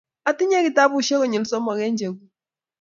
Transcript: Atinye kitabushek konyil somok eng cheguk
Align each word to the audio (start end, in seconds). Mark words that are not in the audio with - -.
Atinye 0.29 0.57
kitabushek 0.65 1.17
konyil 1.19 1.45
somok 1.51 1.79
eng 1.85 1.97
cheguk 1.99 2.21